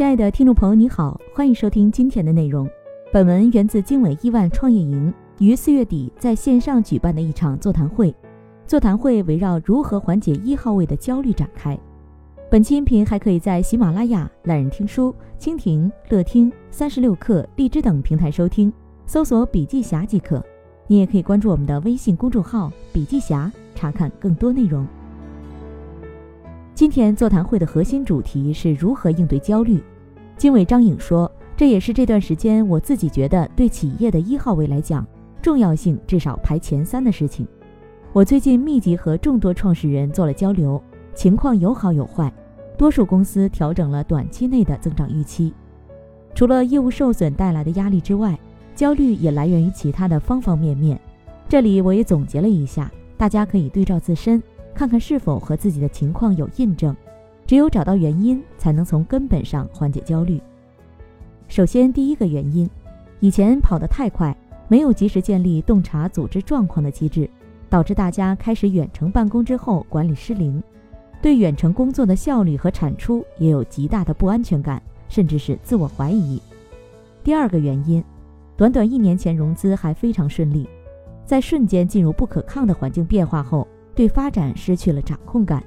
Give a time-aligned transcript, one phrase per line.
[0.00, 2.66] 亲爱的听众朋友，你好，欢迎收听今天的内容。
[3.12, 8.14] 本文源自经纬亿万创业营于四月底在线上举办的一场座谈会。
[8.66, 11.78] 座谈会围绕如何缓解一号位的焦虑展开。
[12.50, 18.72] 本期音频还可以在喜马拉雅、懒人听书、蜻蜓、乐听、三十六课、荔枝等平台收听，
[19.04, 20.42] 搜索“笔记侠”即可。
[20.86, 24.86] 你也可以关注我们的微信公众号“笔记侠”，查看更多内容。
[26.74, 29.78] 今天座谈会的核心主题是如何应对焦虑。
[30.40, 35.06] 经纬张颖说，这也是这段时间我自己觉得对企业的一号位来讲，
[35.42, 37.46] 重要性至少排前三的事情。
[38.14, 40.82] 我最近密集和众多创始人做了交流，
[41.14, 42.32] 情况有好有坏，
[42.78, 45.52] 多数公司调整了短期内的增长预期。
[46.34, 48.38] 除了业务受损带来的压力之外，
[48.74, 50.98] 焦虑也来源于其他的方方面面。
[51.50, 54.42] 这里我也总结了一下，大家可以对照自身。
[54.72, 56.96] 看看是否和自己的情况有印证，
[57.50, 60.40] 只有找到原因，才能从根本上缓解焦虑。
[61.48, 62.70] 首先，第一个原因，
[63.18, 64.32] 以前跑得太快，
[64.68, 67.28] 没有及时建立洞察组织状况的机制，
[67.68, 70.62] 导致大家开始远程办公之后管理失灵，
[71.20, 76.40] 对远程工作的效率和产出也有极大的不安全感，甚至是自我怀疑。
[77.24, 78.00] 第二个原因，
[78.56, 80.68] 短短一年前融资还非常顺利，
[81.26, 83.66] 在瞬间进入不可抗的环境变化后。
[83.92, 85.60] 对发展失去了掌控感，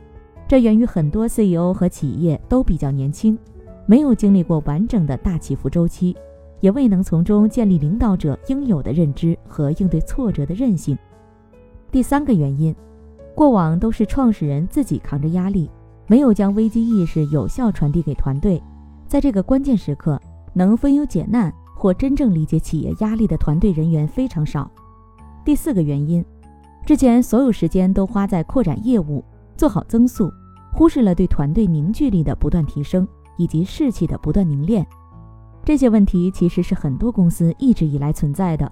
[0.47, 3.37] 这源于很多 CEO 和企业都比较年轻，
[3.85, 6.15] 没有经历过完整的大起伏周期，
[6.59, 10.97] 也未能从中建立领导者应有的认知和应对挫折的韧性。
[11.89, 12.75] 第三个原因，
[13.33, 15.71] 过往都是创始人自己扛着压力，
[16.07, 18.61] 没有将危机意识有效传递给团队，
[19.07, 20.21] 在这个关键时刻
[20.53, 24.69] 能分忧解难或真正理解企业压力的团队人员非常少。
[25.43, 26.23] 第四个原因。
[26.85, 29.23] 之前所有时间都花在扩展业务、
[29.55, 30.31] 做好增速，
[30.71, 34.85] 忽视了对团队凝聚力的不断提升以及士气的不断凝练。
[35.63, 38.69] 这些问题其实是很多公司一直以来存在的，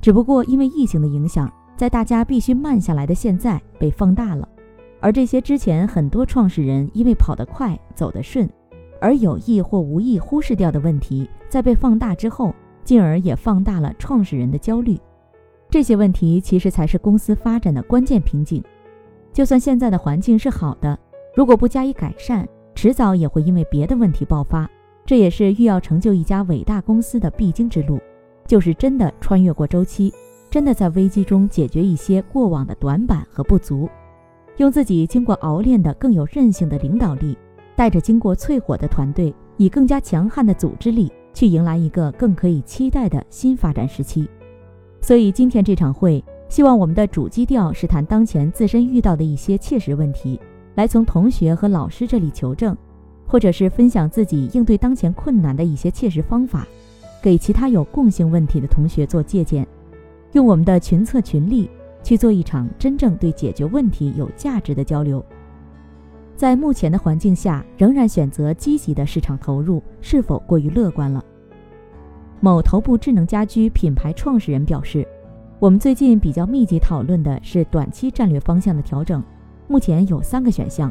[0.00, 4.48] 只不过因为疫情的影响，在大家必须慢下来的现在被放大了。
[5.00, 8.48] 而这些之前很多创始人因为跑得快、走得顺，
[9.00, 12.54] 而有意或无意忽视掉的问题，在被放大之后，
[12.84, 14.98] 进而也放大了创始人的焦虑。
[15.70, 18.62] 这些问题其实才是公司发展的关键瓶颈。
[19.32, 20.98] 就算现在的环境是好的，
[21.34, 24.68] 如果不加以改善，迟早也会因为别的问题爆发。
[25.06, 27.98] 这也是欲要成就一家伟大公司的必经之路，
[28.46, 30.12] 就是真的穿越过周期，
[30.50, 33.88] 真的在危机中解决一些过往的短板和不足，
[34.58, 37.36] 用自己经过熬练的更有韧性的领导力，
[37.74, 44.28] 带着经过淬火的团队，以更加强悍的组织力，去迎来一个更可以期待的新发展时期。
[45.00, 50.38] 所以今天这场会，希望我们的主基调是谈当前自身遇到的一些切实问题，
[50.74, 52.76] 来从同学和老师这里求证，
[53.24, 56.66] 或者是分享自己应对当前困难的一些切实方法，
[57.22, 59.64] 给其他有共性问题的同学做借鉴，
[60.32, 61.70] 用我们的群策群力
[62.02, 65.24] 去做一场真正对解决问题有价值的交流。
[66.34, 71.24] 在目前的环境下，仍然选择积极的市场投入，是否过于乐观了？
[72.40, 75.06] 某头部智能家居品牌创始人表示
[75.60, 79.22] ：“我们最近比较密集讨论的是短期战略方向的调整，
[79.68, 80.90] 目前有三个选项。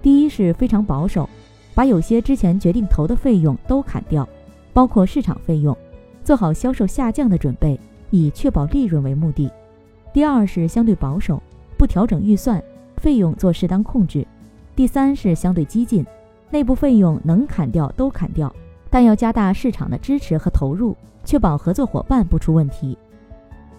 [0.00, 1.28] 第一是非常保守，
[1.74, 4.26] 把有些之前决定投的费用都砍掉，
[4.72, 5.76] 包括市场费用，
[6.24, 9.52] 做好销售下降的准备，以确保利润为目的。
[10.10, 11.42] 第二是相对保守，
[11.76, 12.64] 不调整预算，
[12.96, 14.26] 费用做适当控制。
[14.74, 16.02] 第三是相对激进，
[16.48, 18.50] 内部费用能砍掉都砍掉。”
[18.88, 20.96] 但要加大市场的支持和投入，
[21.26, 22.96] 确保合作伙伴不出问题。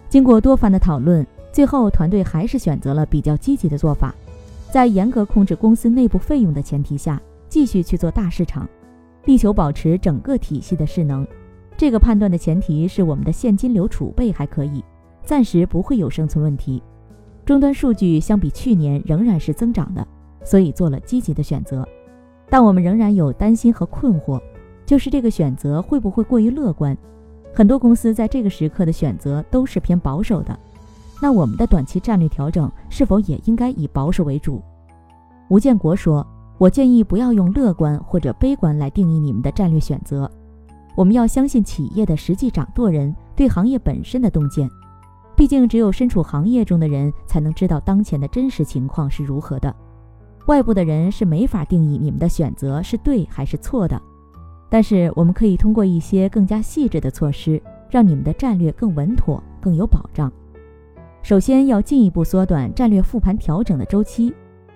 [0.09, 4.13] 经过多番的讨论，最后团队还是选择了比较积极的做法，
[4.71, 8.67] 在严格控制公司内部费用的前提下，继续去做大市场，
[9.25, 11.25] 力求保持整个体系的势能。
[11.77, 14.83] 这个判断的前提是我们的现金流储备还可以，
[15.23, 16.81] 暂时不会有生存问题。
[17.45, 20.05] 终端数据相比去年仍然是增长的，
[20.43, 21.87] 所以做了积极的选择。
[22.49, 24.41] 但我们仍然有担心和困惑。
[24.85, 26.97] 就是这个选择会不会过于乐观？
[27.53, 30.57] 很多公司在这个时刻的选择都是偏保守的。
[31.21, 34.61] 那我们的短期战略调整是否也应该以保守为主？
[35.49, 36.25] 吴建国说
[36.57, 40.29] ：“我建议不要用乐观或者悲观来定义你们的战略选择。
[40.95, 44.69] 我们要相信企业的实际掌舵人对行业本身的洞见。
[45.35, 49.75] 毕竟只有身处行业中的人才能知道当前的真实情况是如何的。
[50.45, 54.01] 外部的人是没法定义你们的选择是对还是错的。”
[54.69, 60.31] 但是我们可以通过一些更加细致的措施，让你们的战略更稳妥、更有保障。
[61.21, 64.33] 首先要进一步缩短战略复盘调整的周期，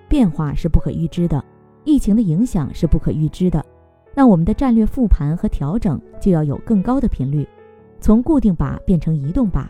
[0.09, 1.43] 变化是不可预知的，
[1.83, 3.63] 疫情的影响是不可预知的。
[4.15, 7.47] 那我们的战略复盘和调整就要有更高的频率，
[7.99, 9.65] 从固定靶变成移动靶。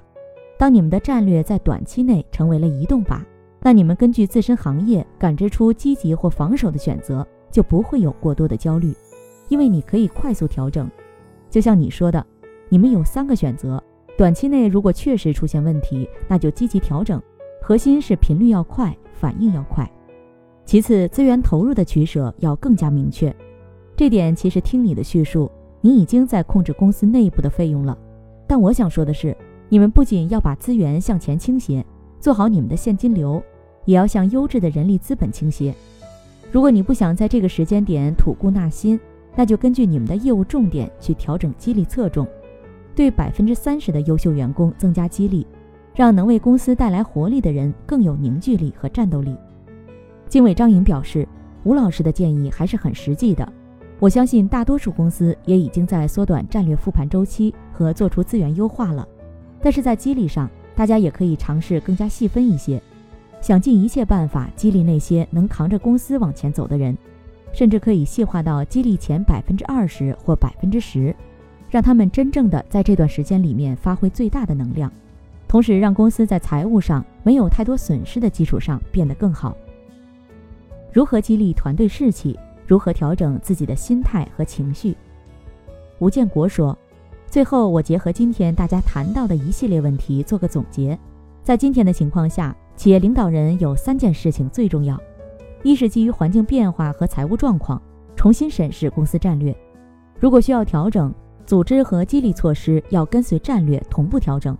[0.57, 3.19] 当你们的战略在短期内成为了移动靶，
[3.61, 8.93] 那你们根据自身行业感知出积极或防守的选择，就不会有过多的焦虑，
[9.49, 10.89] 因为你可以快速调整。
[11.49, 12.25] 就像你说的，
[12.69, 13.83] 你们有三个选择，
[14.17, 17.21] 短期内如果确实出现问题，那就积极调整。
[17.61, 19.89] 核心是频率要快，反应要快。
[20.65, 23.33] 其次，资源投入的取舍要更加明确。
[23.95, 25.49] 这点其实听你的叙述，
[25.81, 27.97] 你已经在控制公司内部的费用了。
[28.47, 29.35] 但我想说的是，
[29.69, 31.85] 你们不仅要把资源向前倾斜，
[32.19, 33.41] 做好你们的现金流。
[33.85, 35.75] 也要向优质的人力资本倾斜。
[36.53, 38.97] 如果你不想在这个时间点吐故纳新，
[39.35, 42.27] 那就根据你们的业务重点去调整激励侧重，
[42.95, 45.45] 对百分之三十的优秀员工增加激励，
[45.95, 49.35] 让能为公司带来活力的人更有凝聚力和战斗力。
[50.27, 51.27] 经纬张颖表示，
[51.63, 53.51] 吴老师的建议还是很实际的。
[53.99, 59.07] 我相信大多数公司也已经在缩短战略复盘周期和做出资源优化了，
[59.61, 62.81] 但是在激励上，大家也可以尝试更加细分一些。
[63.39, 66.97] 想尽一切办法激励那些能扛着公司往前走的人，
[67.53, 71.15] 甚至可以细化到激励前百分之二十或百分之十，
[71.69, 74.91] 让他们真正的在这段时间里面发挥最大的能量，
[75.47, 79.55] 同时让公司在财务上没有太多损失的基础上变得更好。
[80.91, 82.37] 如何激励团队士气？
[82.65, 84.95] 如何调整自己的心态和情绪？
[85.99, 86.77] 吴建国说
[87.29, 90.97] ：“最后，我结合今天大家谈到的一系列问题做个总结，
[91.43, 94.99] 在今天的情况下。”企业领导人有三件事情最重要：
[95.63, 97.81] 一是基于环境变化和财务状况，
[98.15, 99.53] 重新审视公司战略；
[100.19, 101.13] 如果需要调整，
[101.45, 104.53] 组织和激励措施要跟随战略同步调整；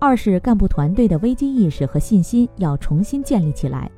[0.00, 3.90] 二是干部团队的危机意识和信心要重新建立起来，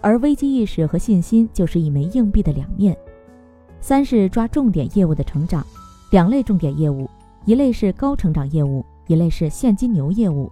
[0.00, 2.94] 而危机意识和信心就是一枚硬币的两面；
[3.80, 5.62] 三是抓重点业务的成长，
[6.10, 7.08] 两类重点业务，
[7.44, 10.50] 一类是高成长业务，一类是现金流业务。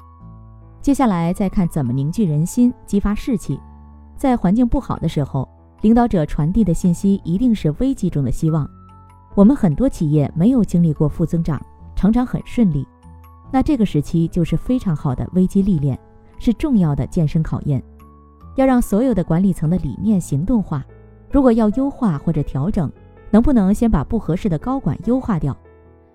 [0.83, 3.59] 接下来再看怎么凝聚人心、激发士气。
[4.21, 5.49] 在环境不好的时候，
[5.81, 8.69] 领导者传递的信息一定是危机中的希望。
[9.35, 11.59] 我们很多企业没有经历过负增长，
[11.97, 12.87] 成长很顺利，
[13.51, 15.99] 那这个时期就是非常好的危机历练，
[16.39, 17.83] 是重要的健身考验。
[18.57, 20.85] 要让所有的管理层的理念行动化。
[21.31, 22.93] 如果要优化或者调整，
[23.31, 25.57] 能不能先把不合适的高管优化掉？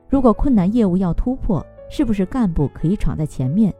[0.10, 3.74] 如果困难业务要突破，是不是干部可以闯在前面？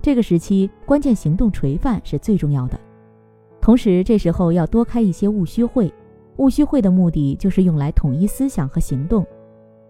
[0.00, 2.78] 这个时期关键行动垂范是最重要的，
[3.68, 5.92] 同时这时候要多开一些务虚会。
[6.38, 9.26] 务虚会的目的就是用来统一思想和行动，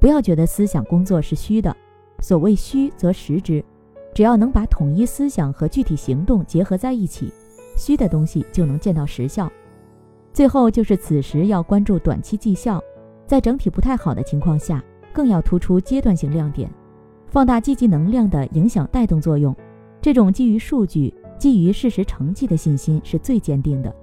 [0.00, 1.72] 不要觉得思想工作是虚的。
[2.19, 3.64] 所谓虚则实之，
[4.12, 7.32] 只要能把统一思想和具体行动结合在一起，
[7.76, 9.48] 虚的东西就能见到实效。
[10.32, 12.82] 最后就是此时要关注短期绩效，
[13.28, 14.82] 在整体不太好的情况下，
[15.12, 16.69] 更要突出阶段性亮点，
[17.28, 19.54] 放大积极能量的影响带动作用。
[20.00, 23.94] 这种基于数据、基于事实成绩的信心是最坚定的。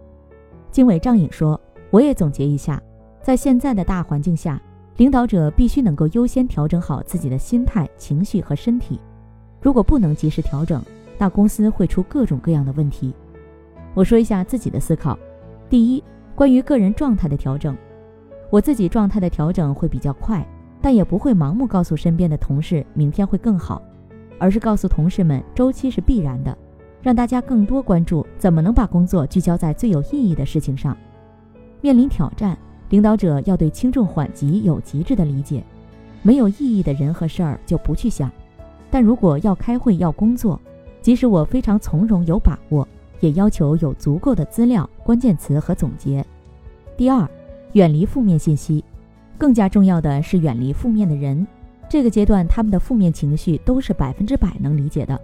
[0.72, 1.60] 经纬张颖说
[1.92, 2.82] ：“我也总结一下，
[3.22, 4.62] 在现在的大环境下，
[4.98, 9.00] 领导者必须能够优先调整好自己的心态、情绪和身体。
[9.62, 10.82] 如果不能及时调整，
[11.18, 13.14] 那公司会出各种各样的问题。”
[13.94, 15.18] 我说一下自己的思考：
[15.70, 16.04] 第一，
[16.36, 17.76] 关于个人状态的调整，
[18.50, 20.46] 我自己状态的调整会比较快，
[20.82, 23.82] 但也不会盲目告诉身边的同事明天会更好。
[24.38, 26.56] 而是告诉同事们，周期是必然的，
[27.06, 30.98] 让大家更多关注怎么能把工作聚焦在最有意义的事情上。
[31.80, 32.58] 面临挑战，
[32.90, 35.64] 领导者要对轻重缓急有极致的理解，
[36.24, 38.32] 没有意义的人和事儿就不去想。
[38.90, 40.60] 但如果要开会要工作，
[41.00, 42.88] 即使我非常从容有把握，
[43.20, 46.26] 也要求有足够的资料、关键词和总结。
[46.98, 47.30] 第二，
[47.74, 48.84] 远离负面信息，
[49.38, 51.46] 更加重要的是远离负面的人。
[51.88, 55.22] 这个阶段，他们的负面情绪都是百分之百能理解的，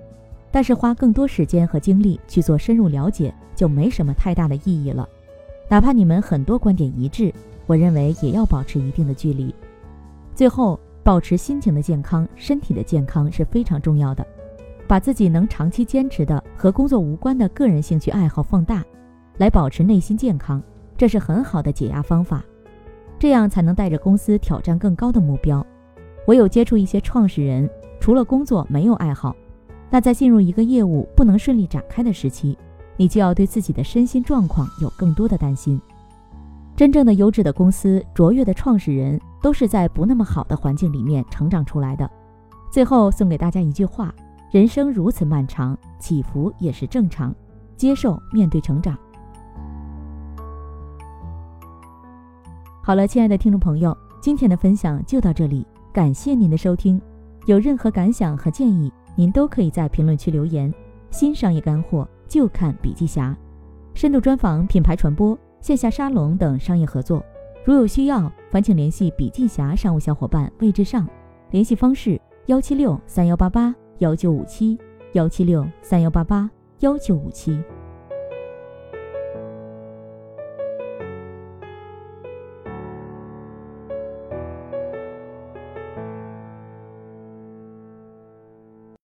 [0.52, 5.08] 但是花更多时间和精力去做深入了解，就没什么太大的意义了。
[5.70, 7.34] 哪怕你们很多观点一致，
[7.66, 9.56] 我认为也要保持一定的距离。
[10.36, 14.26] 最后，保持心情的健康、身体的健康是非常重要的。
[14.88, 18.84] 把自己能长期坚持的和工作无关的个人兴趣爱好放大，
[19.38, 20.62] 来保持内心健康，
[20.98, 22.44] 这是很好的解压方法。
[23.18, 25.66] 这样才能带着公司挑战更高的目标。
[26.28, 27.70] 我有接触一些创始人，
[28.02, 29.34] 除了工作没有爱好，
[29.92, 32.58] 那在进入一个业务不能顺利展开的时期，
[32.96, 35.80] 你就要对自己的身心状况有更多的担心。
[36.78, 42.10] 真正的优质的公司、卓越的创始人，都是在不那么好的环境里面成长出来的。
[42.72, 44.16] 最后送给大家一句话：
[44.50, 47.36] 人生如此漫长，起伏也是正常，
[47.76, 48.98] 接受面对成长。
[52.82, 53.96] 好了，亲爱的听众朋友。
[54.22, 57.02] 今天的分享就到这里，感谢您的收听。
[57.48, 60.74] 有任何感想和建议，您都可以在评论区留言。
[61.10, 63.36] 新商业干货就看笔记侠，
[63.94, 67.24] 深度专访、品牌传播、线下沙龙等商业合作。
[67.66, 71.08] 如有需要，烦请联系笔记侠商务小伙伴魏志尚，
[71.50, 74.78] 联系方式：幺七六三幺八八幺九五七
[75.14, 76.50] 幺七六三幺八八
[76.80, 77.62] 幺九五七。